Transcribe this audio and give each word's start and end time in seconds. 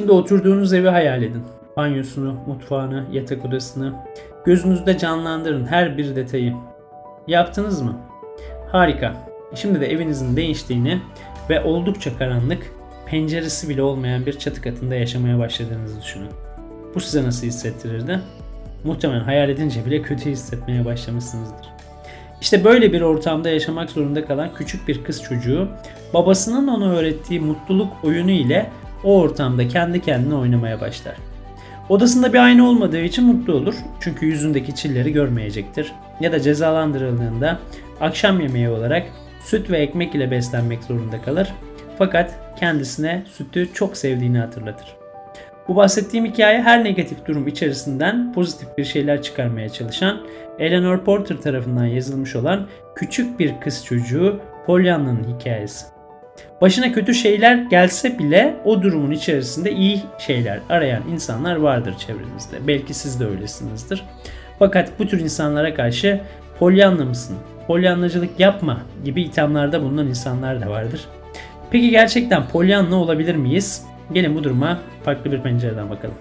Şimdi 0.00 0.12
oturduğunuz 0.12 0.72
evi 0.72 0.88
hayal 0.88 1.22
edin. 1.22 1.42
Banyosunu, 1.76 2.36
mutfağını, 2.46 3.06
yatak 3.12 3.44
odasını. 3.44 3.92
Gözünüzde 4.44 4.98
canlandırın 4.98 5.66
her 5.66 5.98
bir 5.98 6.16
detayı. 6.16 6.54
Yaptınız 7.26 7.82
mı? 7.82 7.96
Harika. 8.72 9.14
Şimdi 9.54 9.80
de 9.80 9.92
evinizin 9.92 10.36
değiştiğini 10.36 11.00
ve 11.50 11.62
oldukça 11.62 12.18
karanlık, 12.18 12.72
penceresi 13.06 13.68
bile 13.68 13.82
olmayan 13.82 14.26
bir 14.26 14.38
çatı 14.38 14.62
katında 14.62 14.94
yaşamaya 14.94 15.38
başladığınızı 15.38 16.00
düşünün. 16.00 16.30
Bu 16.94 17.00
size 17.00 17.24
nasıl 17.24 17.46
hissettirirdi? 17.46 18.20
Muhtemelen 18.84 19.24
hayal 19.24 19.48
edince 19.48 19.86
bile 19.86 20.02
kötü 20.02 20.30
hissetmeye 20.30 20.84
başlamışsınızdır. 20.84 21.66
İşte 22.40 22.64
böyle 22.64 22.92
bir 22.92 23.00
ortamda 23.00 23.50
yaşamak 23.50 23.90
zorunda 23.90 24.24
kalan 24.24 24.54
küçük 24.54 24.88
bir 24.88 25.04
kız 25.04 25.22
çocuğu 25.22 25.68
babasının 26.14 26.68
ona 26.68 26.92
öğrettiği 26.92 27.40
mutluluk 27.40 27.92
oyunu 28.04 28.30
ile 28.30 28.70
o 29.04 29.20
ortamda 29.20 29.68
kendi 29.68 30.02
kendine 30.02 30.34
oynamaya 30.34 30.80
başlar. 30.80 31.14
Odasında 31.88 32.32
bir 32.32 32.38
ayna 32.38 32.64
olmadığı 32.64 33.00
için 33.00 33.24
mutlu 33.24 33.54
olur. 33.54 33.74
Çünkü 34.00 34.26
yüzündeki 34.26 34.74
çilleri 34.74 35.12
görmeyecektir. 35.12 35.92
Ya 36.20 36.32
da 36.32 36.40
cezalandırıldığında 36.40 37.58
akşam 38.00 38.40
yemeği 38.40 38.68
olarak 38.68 39.06
süt 39.40 39.70
ve 39.70 39.78
ekmek 39.78 40.14
ile 40.14 40.30
beslenmek 40.30 40.84
zorunda 40.84 41.22
kalır. 41.22 41.48
Fakat 41.98 42.34
kendisine 42.58 43.22
sütü 43.30 43.72
çok 43.74 43.96
sevdiğini 43.96 44.38
hatırlatır. 44.38 44.96
Bu 45.68 45.76
bahsettiğim 45.76 46.26
hikaye 46.26 46.62
her 46.62 46.84
negatif 46.84 47.26
durum 47.26 47.48
içerisinden 47.48 48.32
pozitif 48.32 48.78
bir 48.78 48.84
şeyler 48.84 49.22
çıkarmaya 49.22 49.68
çalışan 49.68 50.20
Eleanor 50.58 51.04
Porter 51.04 51.36
tarafından 51.36 51.84
yazılmış 51.84 52.36
olan 52.36 52.66
küçük 52.94 53.38
bir 53.38 53.60
kız 53.60 53.84
çocuğu 53.84 54.40
Pollyanna'nın 54.66 55.38
hikayesi. 55.38 55.99
Başına 56.60 56.92
kötü 56.92 57.14
şeyler 57.14 57.56
gelse 57.56 58.18
bile 58.18 58.56
o 58.64 58.82
durumun 58.82 59.10
içerisinde 59.10 59.72
iyi 59.72 60.02
şeyler 60.18 60.60
arayan 60.68 61.02
insanlar 61.12 61.56
vardır 61.56 61.94
çevrenizde. 61.98 62.66
Belki 62.66 62.94
siz 62.94 63.20
de 63.20 63.26
öylesinizdir. 63.26 64.04
Fakat 64.58 64.98
bu 64.98 65.06
tür 65.06 65.20
insanlara 65.20 65.74
karşı 65.74 66.20
polyanlı 66.58 67.06
mısın, 67.06 67.36
polyanlacılık 67.66 68.40
yapma 68.40 68.80
gibi 69.04 69.22
ithamlarda 69.22 69.82
bulunan 69.82 70.06
insanlar 70.06 70.60
da 70.60 70.70
vardır. 70.70 71.08
Peki 71.70 71.90
gerçekten 71.90 72.48
polyanlı 72.48 72.96
olabilir 72.96 73.34
miyiz? 73.34 73.84
Gelin 74.12 74.34
bu 74.34 74.44
duruma 74.44 74.78
farklı 75.04 75.32
bir 75.32 75.40
pencereden 75.40 75.90
bakalım. 75.90 76.14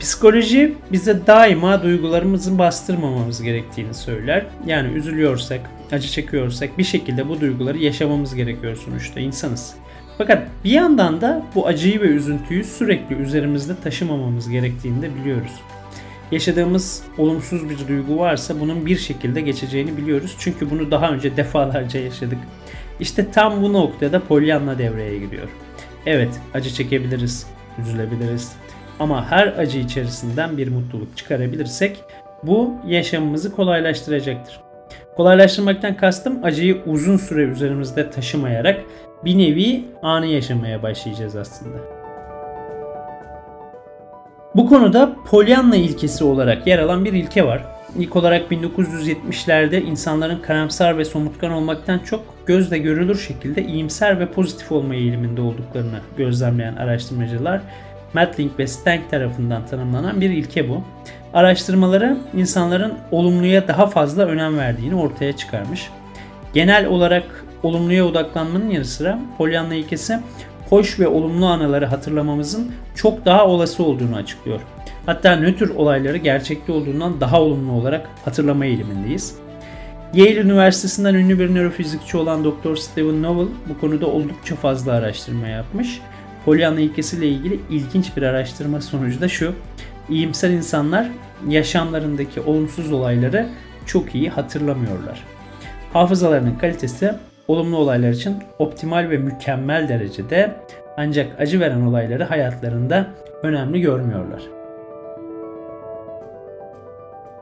Psikoloji 0.00 0.74
bize 0.92 1.26
daima 1.26 1.82
duygularımızı 1.82 2.58
bastırmamamız 2.58 3.42
gerektiğini 3.42 3.94
söyler. 3.94 4.46
Yani 4.66 4.92
üzülüyorsak, 4.92 5.60
acı 5.92 6.08
çekiyorsak 6.08 6.78
bir 6.78 6.84
şekilde 6.84 7.28
bu 7.28 7.40
duyguları 7.40 7.78
yaşamamız 7.78 8.34
gerekiyor 8.34 8.76
sonuçta 8.76 9.20
insanız. 9.20 9.74
Fakat 10.18 10.48
bir 10.64 10.70
yandan 10.70 11.20
da 11.20 11.42
bu 11.54 11.66
acıyı 11.66 12.00
ve 12.00 12.06
üzüntüyü 12.06 12.64
sürekli 12.64 13.14
üzerimizde 13.14 13.72
taşımamamız 13.84 14.48
gerektiğini 14.48 15.02
de 15.02 15.14
biliyoruz. 15.14 15.52
Yaşadığımız 16.32 17.02
olumsuz 17.18 17.70
bir 17.70 17.88
duygu 17.88 18.18
varsa 18.18 18.60
bunun 18.60 18.86
bir 18.86 18.96
şekilde 18.96 19.40
geçeceğini 19.40 19.96
biliyoruz. 19.96 20.36
Çünkü 20.38 20.70
bunu 20.70 20.90
daha 20.90 21.10
önce 21.10 21.36
defalarca 21.36 22.00
yaşadık. 22.00 22.38
İşte 23.00 23.30
tam 23.30 23.62
bu 23.62 23.72
noktada 23.72 24.22
Pollyanna 24.24 24.78
devreye 24.78 25.18
giriyor. 25.18 25.48
Evet, 26.06 26.40
acı 26.54 26.70
çekebiliriz, 26.70 27.46
üzülebiliriz. 27.78 28.52
Ama 29.00 29.30
her 29.30 29.46
acı 29.46 29.78
içerisinden 29.78 30.58
bir 30.58 30.68
mutluluk 30.68 31.16
çıkarabilirsek 31.16 32.04
bu 32.42 32.74
yaşamımızı 32.86 33.52
kolaylaştıracaktır. 33.56 34.65
Kolaylaştırmaktan 35.16 35.96
kastım 35.96 36.44
acıyı 36.44 36.82
uzun 36.86 37.16
süre 37.16 37.42
üzerimizde 37.42 38.10
taşımayarak 38.10 38.80
bir 39.24 39.38
nevi 39.38 39.84
anı 40.02 40.26
yaşamaya 40.26 40.82
başlayacağız 40.82 41.36
aslında. 41.36 41.78
Bu 44.54 44.68
konuda 44.68 45.16
Pollyanna 45.26 45.76
ilkesi 45.76 46.24
olarak 46.24 46.66
yer 46.66 46.78
alan 46.78 47.04
bir 47.04 47.12
ilke 47.12 47.46
var. 47.46 47.62
İlk 47.98 48.16
olarak 48.16 48.52
1970'lerde 48.52 49.82
insanların 49.82 50.38
karamsar 50.38 50.98
ve 50.98 51.04
somutkan 51.04 51.52
olmaktan 51.52 51.98
çok 51.98 52.24
gözle 52.46 52.78
görülür 52.78 53.18
şekilde 53.18 53.64
iyimser 53.64 54.20
ve 54.20 54.26
pozitif 54.26 54.72
olma 54.72 54.94
eğiliminde 54.94 55.40
olduklarını 55.40 56.00
gözlemleyen 56.16 56.76
araştırmacılar 56.76 57.60
Matling 58.14 58.58
ve 58.58 58.66
Stank 58.66 59.10
tarafından 59.10 59.66
tanımlanan 59.66 60.20
bir 60.20 60.30
ilke 60.30 60.68
bu. 60.68 60.82
Araştırmaları 61.34 62.16
insanların 62.36 62.94
olumluya 63.10 63.68
daha 63.68 63.86
fazla 63.86 64.26
önem 64.26 64.58
verdiğini 64.58 64.94
ortaya 64.94 65.36
çıkarmış. 65.36 65.90
Genel 66.54 66.86
olarak 66.86 67.44
olumluya 67.62 68.06
odaklanmanın 68.06 68.70
yanı 68.70 68.84
sıra 68.84 69.18
Pollyanna 69.38 69.74
ilkesi 69.74 70.18
hoş 70.70 71.00
ve 71.00 71.08
olumlu 71.08 71.46
anıları 71.46 71.86
hatırlamamızın 71.86 72.72
çok 72.94 73.24
daha 73.24 73.46
olası 73.46 73.82
olduğunu 73.82 74.16
açıklıyor. 74.16 74.60
Hatta 75.06 75.36
nötr 75.36 75.68
olayları 75.68 76.16
gerçekte 76.16 76.72
olduğundan 76.72 77.20
daha 77.20 77.42
olumlu 77.42 77.72
olarak 77.72 78.08
hatırlama 78.24 78.66
eğilimindeyiz. 78.66 79.36
Yale 80.14 80.40
Üniversitesi'nden 80.40 81.14
ünlü 81.14 81.38
bir 81.38 81.54
nörofizikçi 81.54 82.16
olan 82.16 82.44
Dr. 82.44 82.76
Stephen 82.76 83.22
Novel 83.22 83.46
bu 83.68 83.80
konuda 83.80 84.06
oldukça 84.06 84.56
fazla 84.56 84.92
araştırma 84.92 85.48
yapmış. 85.48 86.00
Pollyanna 86.44 86.80
ilkesiyle 86.80 87.28
ilgili 87.28 87.60
ilginç 87.70 88.16
bir 88.16 88.22
araştırma 88.22 88.80
sonucu 88.80 89.20
da 89.20 89.28
şu. 89.28 89.54
İyimser 90.10 90.50
insanlar 90.50 91.08
yaşamlarındaki 91.48 92.40
olumsuz 92.40 92.92
olayları 92.92 93.46
çok 93.86 94.14
iyi 94.14 94.30
hatırlamıyorlar. 94.30 95.24
Hafızalarının 95.92 96.54
kalitesi 96.54 97.14
olumlu 97.48 97.76
olaylar 97.76 98.10
için 98.10 98.36
optimal 98.58 99.10
ve 99.10 99.18
mükemmel 99.18 99.88
derecede 99.88 100.56
ancak 100.96 101.40
acı 101.40 101.60
veren 101.60 101.80
olayları 101.80 102.24
hayatlarında 102.24 103.06
önemli 103.42 103.80
görmüyorlar. 103.80 104.42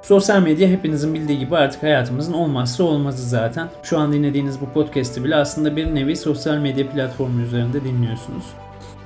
Sosyal 0.02 0.42
medya 0.42 0.68
hepinizin 0.68 1.14
bildiği 1.14 1.38
gibi 1.38 1.56
artık 1.56 1.82
hayatımızın 1.82 2.32
olmazsa 2.32 2.84
olmazı 2.84 3.28
zaten. 3.28 3.68
Şu 3.82 3.98
an 3.98 4.12
dinlediğiniz 4.12 4.60
bu 4.60 4.70
podcast'i 4.70 5.24
bile 5.24 5.36
aslında 5.36 5.76
bir 5.76 5.94
nevi 5.94 6.16
sosyal 6.16 6.56
medya 6.56 6.90
platformu 6.90 7.40
üzerinde 7.40 7.84
dinliyorsunuz. 7.84 8.44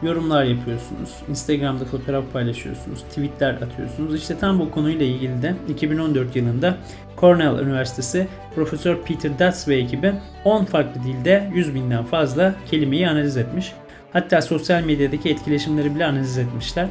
Yorumlar 0.03 0.44
yapıyorsunuz, 0.44 1.16
Instagram'da 1.31 1.84
fotoğraf 1.84 2.25
paylaşıyorsunuz, 2.32 3.03
tweetler 3.03 3.54
atıyorsunuz. 3.54 4.14
İşte 4.14 4.38
tam 4.38 4.59
bu 4.59 4.70
konuyla 4.70 5.06
ilgili 5.06 5.42
de 5.42 5.54
2014 5.69 6.36
yılında 6.36 6.76
Cornell 7.20 7.59
Üniversitesi 7.59 8.26
Profesör 8.54 8.97
Peter 8.97 9.38
Dutz 9.38 9.69
ve 9.69 9.76
ekibi 9.76 10.12
10 10.44 10.64
farklı 10.64 11.00
dilde 11.03 11.50
100 11.54 11.75
binden 11.75 12.04
fazla 12.04 12.54
kelimeyi 12.70 13.09
analiz 13.09 13.36
etmiş. 13.36 13.72
Hatta 14.12 14.42
sosyal 14.42 14.82
medyadaki 14.82 15.28
etkileşimleri 15.28 15.94
bile 15.94 16.06
analiz 16.06 16.38
etmişler. 16.38 16.86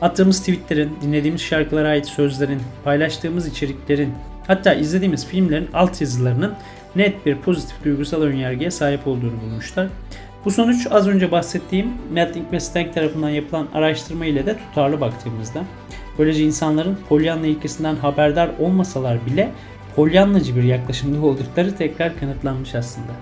Attığımız 0.00 0.40
tweetlerin, 0.40 0.90
dinlediğimiz 1.02 1.40
şarkılara 1.40 1.88
ait 1.88 2.06
sözlerin, 2.06 2.62
paylaştığımız 2.84 3.46
içeriklerin, 3.46 4.14
hatta 4.46 4.74
izlediğimiz 4.74 5.26
filmlerin 5.26 5.68
alt 5.74 6.00
yazılarının 6.00 6.54
net 6.96 7.26
bir 7.26 7.36
pozitif 7.36 7.84
duygusal 7.84 8.22
önyargıya 8.22 8.70
sahip 8.70 9.06
olduğunu 9.06 9.40
bulmuşlar. 9.40 9.88
Bu 10.48 10.52
sonuç 10.52 10.86
az 10.90 11.08
önce 11.08 11.32
bahsettiğim 11.32 11.92
Matling 12.14 12.52
ve 12.52 12.60
Stank 12.60 12.94
tarafından 12.94 13.28
yapılan 13.28 13.66
araştırma 13.74 14.26
ile 14.26 14.46
de 14.46 14.56
tutarlı 14.58 15.00
baktığımızda. 15.00 15.60
Böylece 16.18 16.44
insanların 16.44 16.98
Pollyanna 17.08 17.46
ilkesinden 17.46 17.96
haberdar 17.96 18.50
olmasalar 18.58 19.26
bile 19.26 19.52
Pollyannacı 19.96 20.56
bir 20.56 20.62
yaklaşımda 20.62 21.26
oldukları 21.26 21.76
tekrar 21.76 22.20
kanıtlanmış 22.20 22.74
aslında. 22.74 23.12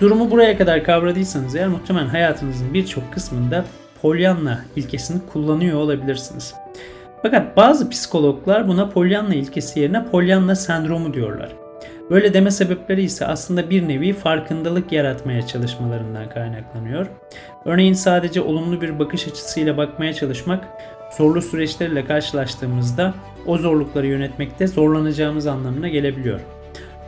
Durumu 0.00 0.30
buraya 0.30 0.58
kadar 0.58 0.84
kavradıysanız 0.84 1.54
eğer 1.54 1.68
muhtemelen 1.68 2.08
hayatınızın 2.08 2.74
birçok 2.74 3.12
kısmında 3.12 3.64
Pollyanna 4.02 4.64
ilkesini 4.76 5.20
kullanıyor 5.32 5.78
olabilirsiniz. 5.78 6.54
Fakat 7.22 7.56
bazı 7.56 7.90
psikologlar 7.90 8.68
buna 8.68 8.88
Pollyanna 8.88 9.34
ilkesi 9.34 9.80
yerine 9.80 10.04
Pollyanna 10.04 10.54
sendromu 10.54 11.14
diyorlar. 11.14 11.61
Böyle 12.12 12.34
deme 12.34 12.50
sebepleri 12.50 13.02
ise 13.02 13.26
aslında 13.26 13.70
bir 13.70 13.88
nevi 13.88 14.12
farkındalık 14.12 14.92
yaratmaya 14.92 15.46
çalışmalarından 15.46 16.28
kaynaklanıyor. 16.28 17.06
Örneğin 17.64 17.92
sadece 17.92 18.40
olumlu 18.40 18.80
bir 18.80 18.98
bakış 18.98 19.28
açısıyla 19.28 19.76
bakmaya 19.76 20.14
çalışmak, 20.14 20.64
zorlu 21.18 21.42
süreçlerle 21.42 22.04
karşılaştığımızda 22.04 23.14
o 23.46 23.58
zorlukları 23.58 24.06
yönetmekte 24.06 24.66
zorlanacağımız 24.66 25.46
anlamına 25.46 25.88
gelebiliyor. 25.88 26.40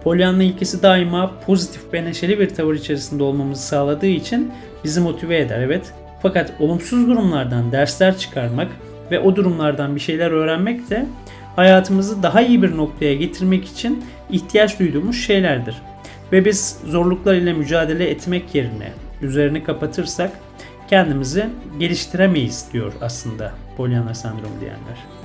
Pollyanna 0.04 0.42
ilkesi 0.42 0.82
daima 0.82 1.40
pozitif 1.46 1.92
ve 1.92 2.04
neşeli 2.04 2.38
bir 2.38 2.48
tavır 2.48 2.74
içerisinde 2.74 3.22
olmamızı 3.22 3.62
sağladığı 3.62 4.06
için 4.06 4.52
bizi 4.84 5.00
motive 5.00 5.38
eder 5.38 5.60
evet. 5.60 5.92
Fakat 6.22 6.52
olumsuz 6.60 7.08
durumlardan 7.08 7.72
dersler 7.72 8.18
çıkarmak 8.18 8.68
ve 9.10 9.20
o 9.20 9.36
durumlardan 9.36 9.94
bir 9.94 10.00
şeyler 10.00 10.30
öğrenmek 10.30 10.90
de 10.90 11.06
hayatımızı 11.56 12.22
daha 12.22 12.42
iyi 12.42 12.62
bir 12.62 12.76
noktaya 12.76 13.14
getirmek 13.14 13.64
için 13.64 14.04
ihtiyaç 14.30 14.78
duyduğumuz 14.78 15.16
şeylerdir. 15.16 15.76
Ve 16.32 16.44
biz 16.44 16.78
zorluklar 16.86 17.34
ile 17.34 17.52
mücadele 17.52 18.10
etmek 18.10 18.54
yerine 18.54 18.92
üzerini 19.22 19.64
kapatırsak 19.64 20.30
kendimizi 20.88 21.46
geliştiremeyiz 21.78 22.66
diyor 22.72 22.92
aslında 23.00 23.52
Pollyanna 23.76 24.14
sendromu 24.14 24.60
diyenler. 24.60 25.23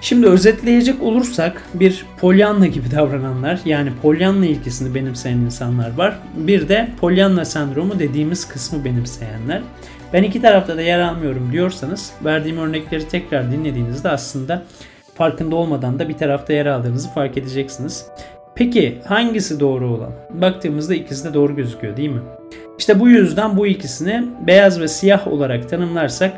Şimdi 0.00 0.26
özetleyecek 0.26 1.02
olursak 1.02 1.62
bir 1.74 2.06
Pollyanna 2.20 2.66
gibi 2.66 2.90
davrananlar 2.90 3.60
yani 3.64 3.92
Pollyanna 4.02 4.46
ilkesini 4.46 4.94
benimseyen 4.94 5.36
insanlar 5.36 5.94
var. 5.96 6.18
Bir 6.36 6.68
de 6.68 6.88
Pollyanna 7.00 7.44
sendromu 7.44 7.98
dediğimiz 7.98 8.48
kısmı 8.48 8.84
benimseyenler. 8.84 9.62
Ben 10.12 10.22
iki 10.22 10.42
tarafta 10.42 10.76
da 10.76 10.82
yer 10.82 11.00
almıyorum 11.00 11.52
diyorsanız 11.52 12.12
verdiğim 12.24 12.58
örnekleri 12.58 13.08
tekrar 13.08 13.52
dinlediğinizde 13.52 14.08
aslında 14.08 14.62
farkında 15.14 15.56
olmadan 15.56 15.98
da 15.98 16.08
bir 16.08 16.18
tarafta 16.18 16.52
yer 16.52 16.66
aldığınızı 16.66 17.10
fark 17.10 17.38
edeceksiniz. 17.38 18.06
Peki 18.54 18.98
hangisi 19.06 19.60
doğru 19.60 19.90
olan? 19.90 20.12
Baktığımızda 20.30 20.94
ikisi 20.94 21.24
de 21.24 21.34
doğru 21.34 21.56
gözüküyor 21.56 21.96
değil 21.96 22.10
mi? 22.10 22.20
İşte 22.78 23.00
bu 23.00 23.08
yüzden 23.08 23.56
bu 23.56 23.66
ikisini 23.66 24.24
beyaz 24.46 24.80
ve 24.80 24.88
siyah 24.88 25.28
olarak 25.28 25.68
tanımlarsak 25.68 26.32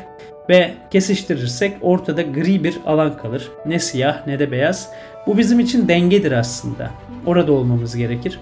ve 0.49 0.73
kesiştirirsek 0.91 1.77
ortada 1.81 2.21
gri 2.21 2.63
bir 2.63 2.77
alan 2.85 3.17
kalır. 3.17 3.51
Ne 3.65 3.79
siyah 3.79 4.27
ne 4.27 4.39
de 4.39 4.51
beyaz. 4.51 4.89
Bu 5.27 5.37
bizim 5.37 5.59
için 5.59 5.87
dengedir 5.87 6.31
aslında. 6.31 6.91
Orada 7.25 7.51
olmamız 7.51 7.95
gerekir. 7.95 8.39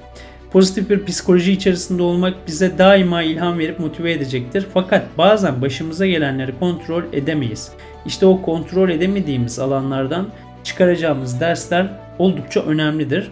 Pozitif 0.51 0.89
bir 0.89 1.05
psikoloji 1.05 1.51
içerisinde 1.51 2.03
olmak 2.03 2.47
bize 2.47 2.77
daima 2.77 3.21
ilham 3.21 3.59
verip 3.59 3.79
motive 3.79 4.11
edecektir. 4.11 4.65
Fakat 4.73 5.05
bazen 5.17 5.61
başımıza 5.61 6.05
gelenleri 6.05 6.59
kontrol 6.59 7.03
edemeyiz. 7.13 7.71
İşte 8.05 8.25
o 8.25 8.41
kontrol 8.41 8.89
edemediğimiz 8.89 9.59
alanlardan 9.59 10.27
çıkaracağımız 10.63 11.39
dersler 11.39 11.87
oldukça 12.19 12.61
önemlidir. 12.61 13.31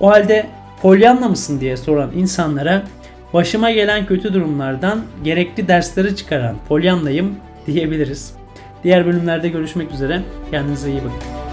O 0.00 0.10
halde 0.10 0.46
Pollyanna 0.82 1.28
mısın 1.28 1.60
diye 1.60 1.76
soran 1.76 2.10
insanlara 2.16 2.82
başıma 3.32 3.70
gelen 3.70 4.06
kötü 4.06 4.34
durumlardan 4.34 5.02
gerekli 5.24 5.68
dersleri 5.68 6.16
çıkaran 6.16 6.56
Pollyanna'yım 6.68 7.36
diyebiliriz. 7.66 8.34
Diğer 8.84 9.06
bölümlerde 9.06 9.48
görüşmek 9.48 9.92
üzere. 9.92 10.22
Kendinize 10.50 10.90
iyi 10.90 11.00
bakın. 11.04 11.43